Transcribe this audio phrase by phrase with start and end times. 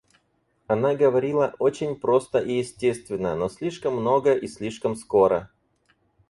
[0.65, 5.51] Она говорила очень просто и естественно, но слишком много и слишком скоро.